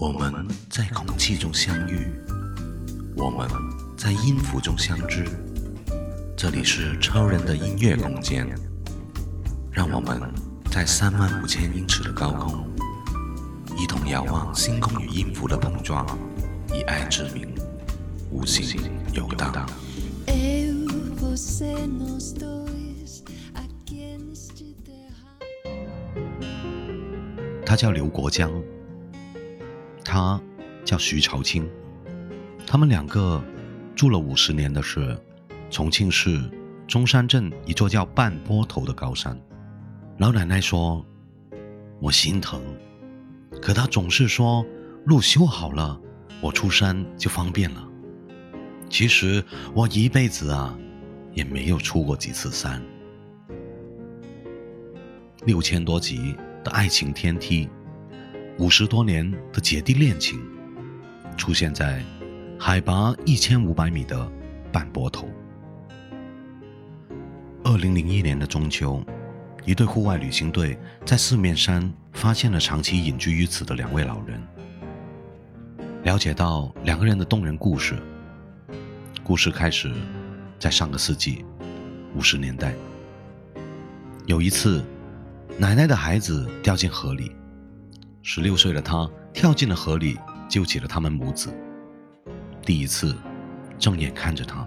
[0.00, 0.32] 我们
[0.70, 2.10] 在空气中相遇，
[3.18, 3.46] 我们
[3.98, 5.26] 在音符中相知。
[6.34, 8.46] 这里是超人的音乐空间，
[9.70, 10.18] 让我们
[10.72, 12.66] 在三万五千英尺的高空，
[13.76, 16.06] 一同遥望星空与音符的碰撞，
[16.74, 17.46] 以爱之名，
[18.30, 18.80] 无尽
[19.12, 19.52] 游荡。
[27.66, 28.50] 他叫刘国江。
[30.10, 30.42] 他
[30.84, 31.70] 叫徐朝清，
[32.66, 33.40] 他们两个
[33.94, 35.16] 住了五十年的是
[35.70, 36.50] 重庆市
[36.88, 39.40] 中山镇一座叫半坡头的高山。
[40.18, 41.06] 老奶奶说
[42.02, 42.60] ：“我心疼，
[43.62, 44.66] 可她总是说
[45.04, 45.96] 路修好了，
[46.40, 47.88] 我出山就方便了。
[48.88, 50.76] 其实我一辈子啊，
[51.34, 52.82] 也没有出过几次山。”
[55.46, 56.34] 六千多集
[56.64, 57.66] 的《爱情天梯》。
[58.60, 60.38] 五十多年的姐弟恋情，
[61.34, 62.02] 出现在
[62.58, 64.30] 海拔一千五百米的
[64.70, 65.26] 半坡头。
[67.64, 69.02] 二零零一年的中秋，
[69.64, 74.38] 一对户外旅行队在四面山发现了长期隐居于此的两位老人。
[76.02, 77.96] 了解到两个人的动人故事，
[79.24, 79.90] 故事开始
[80.58, 81.42] 在上个世纪
[82.14, 82.74] 五十年代。
[84.26, 84.84] 有一次，
[85.56, 87.32] 奶奶的孩子掉进河里。
[88.22, 90.18] 十六岁的他跳进了河里，
[90.48, 91.54] 救起了他们母子。
[92.62, 93.16] 第一次
[93.78, 94.66] 正眼看着他，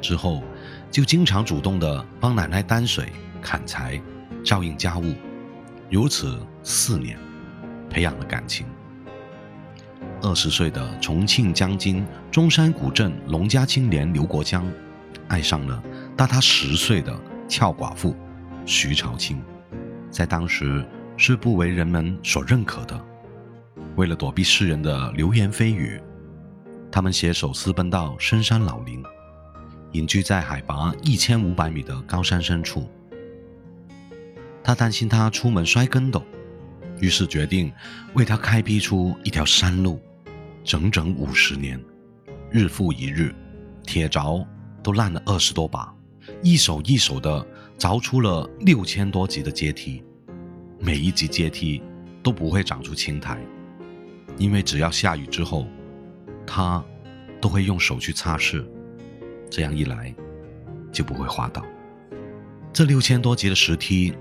[0.00, 0.42] 之后
[0.90, 4.00] 就经常主动的帮奶奶担水、砍柴、
[4.44, 5.14] 照应家务，
[5.88, 7.16] 如此四年，
[7.88, 8.66] 培养了感情。
[10.20, 14.66] 二十岁的重庆江津中山古镇农家青年刘国江，
[15.28, 15.80] 爱上了
[16.16, 18.16] 大他十岁的俏寡妇
[18.66, 19.40] 徐朝清，
[20.10, 20.84] 在当时。
[21.24, 23.00] 是不为人们所认可的。
[23.94, 26.02] 为了躲避世人的流言蜚语，
[26.90, 29.00] 他们携手私奔到深山老林，
[29.92, 32.90] 隐居在海拔一千五百米的高山深处。
[34.64, 36.20] 他担心他出门摔跟斗，
[36.98, 37.72] 于是决定
[38.14, 40.00] 为他开辟出一条山路。
[40.64, 41.80] 整整五十年，
[42.50, 43.32] 日复一日，
[43.84, 44.44] 铁凿
[44.82, 45.94] 都烂了二十多把，
[46.42, 47.46] 一手一手的
[47.78, 50.02] 凿出了六千多级的阶梯。
[50.84, 51.80] 每一级阶梯
[52.24, 53.38] 都不会长出青苔，
[54.36, 55.64] 因为只要下雨之后，
[56.44, 56.84] 他
[57.40, 58.64] 都会用手去擦拭，
[59.48, 60.12] 这样一来
[60.90, 61.64] 就不会滑倒。
[62.72, 64.12] 这六千多级的石梯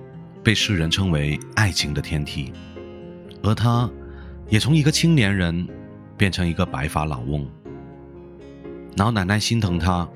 [0.44, 2.54] 被世人称为“爱情的天梯”，
[3.42, 3.90] 而他，
[4.48, 5.68] 也从一个青年人
[6.16, 7.44] 变成一个白发老翁。
[8.98, 10.08] 老奶奶心疼他，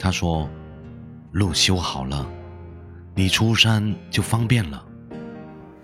[0.00, 0.50] 他说
[1.30, 2.28] ：“路修好了，
[3.14, 4.84] 你出山就方便了。”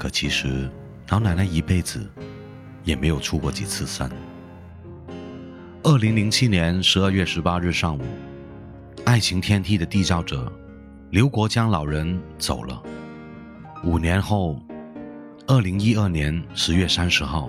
[0.04, 0.68] 可其实，
[1.08, 2.06] 老奶奶一辈子
[2.84, 4.06] 也没有出过几次山。
[5.82, 8.02] 二零零七年十二月十八日上午，
[9.06, 10.52] 爱情天梯的缔造者
[11.08, 12.82] 刘国江老人走了。
[13.82, 14.60] 五年后，
[15.46, 17.48] 二零一二年十月三十号，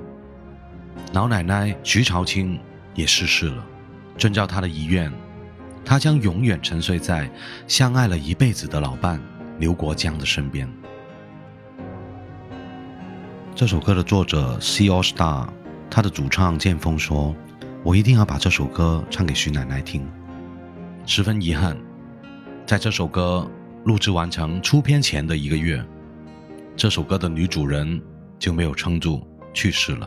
[1.11, 2.57] 老奶奶徐朝清
[2.93, 3.65] 也逝世了。
[4.17, 5.11] 遵照她的遗愿，
[5.83, 7.29] 她将永远沉睡在
[7.67, 9.19] 相爱了一辈子的老伴
[9.59, 10.65] 刘国江的身边。
[13.55, 15.47] 这首歌的作者 C a s t a r
[15.89, 17.33] 他的主唱剑锋说
[17.83, 20.05] ：“我一定要把这首歌唱给徐奶奶听。”
[21.07, 21.77] 十分遗憾，
[22.65, 23.49] 在这首歌
[23.85, 25.81] 录制完成、出片前的一个月，
[26.75, 28.01] 这首歌的女主人
[28.37, 30.05] 就没有撑住去世了。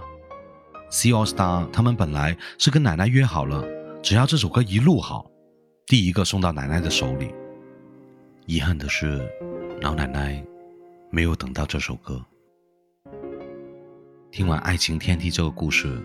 [0.91, 3.65] C a s t a r 他们本来是跟奶奶约好了，
[4.03, 5.25] 只要这首歌一录好，
[5.87, 7.31] 第一个送到奶奶的手里。
[8.45, 9.27] 遗憾的是，
[9.81, 10.45] 老奶奶
[11.11, 12.23] 没有等到这首歌。
[14.31, 16.01] 听完《爱情天梯》这个故事，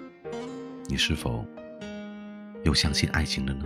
[0.88, 1.46] 你是否
[2.64, 3.66] 又相信爱情了呢？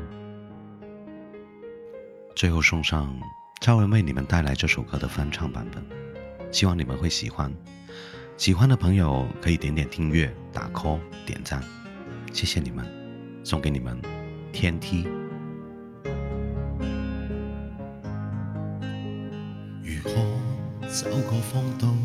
[2.35, 3.15] 最后送上
[3.61, 5.85] 超人为你们带来这首歌的翻唱版本，
[6.51, 7.53] 希望你们会喜欢。
[8.35, 11.63] 喜欢的朋友可以点点订阅、打 call、点赞，
[12.33, 12.85] 谢谢你们！
[13.43, 13.99] 送给你们
[14.51, 15.03] 《天梯》。
[19.83, 20.11] 如何
[21.11, 21.96] 过个方？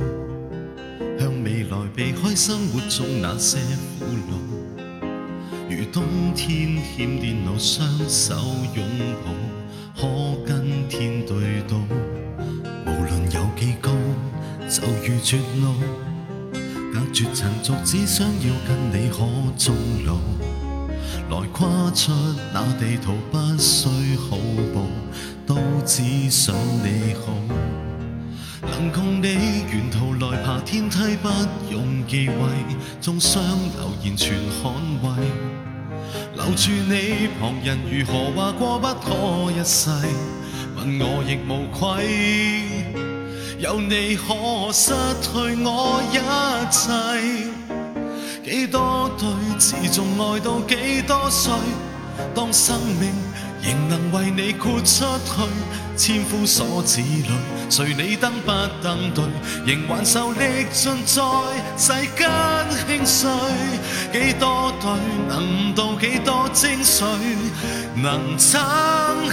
[1.94, 3.58] 避开生活中那些
[3.98, 5.08] 苦恼，
[5.68, 8.34] 如冬天欠电脑，双手
[8.74, 8.82] 拥
[9.22, 11.76] 抱，可跟天对赌，
[12.86, 13.90] 无论有几高，
[14.70, 15.74] 就如绝路，
[16.94, 19.18] 隔绝尘俗，只想要跟你可
[19.58, 20.16] 终老，
[21.30, 22.10] 来跨出
[22.54, 23.86] 那地图，不需
[24.16, 24.38] 好
[24.74, 24.82] 报，
[25.44, 26.00] 都只
[26.30, 27.61] 想你好。
[28.72, 29.28] 能共你
[29.70, 31.28] 沿途来爬天梯，不
[31.70, 32.34] 用忌讳，
[33.02, 34.72] 众伤流言全捍
[35.02, 35.24] 卫。
[36.34, 39.90] 留住你，旁人如何话过不可一世，
[40.74, 42.82] 问我亦无愧。
[43.60, 46.18] 有你可失去我一
[46.72, 47.46] 切，
[48.50, 49.26] 几多对
[49.58, 51.52] 自重爱到几多岁，
[52.34, 53.31] 当生命。
[53.62, 55.32] 仍能为你豁出去，
[55.96, 57.26] 千夫所指里，
[57.68, 58.50] 随你登不
[58.82, 59.24] 登对，
[59.66, 61.22] 仍挽手历尽在
[61.76, 62.26] 世间
[62.96, 63.30] 兴衰，
[64.12, 64.90] 几多对
[65.28, 67.06] 能到几多精髓
[67.94, 68.58] 能撑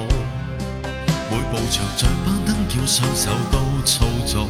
[1.31, 4.47] 每步长像攀登，要双手都操糙。